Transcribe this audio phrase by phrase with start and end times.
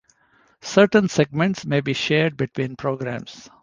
[0.63, 3.51] Certain segments may be shared between programs.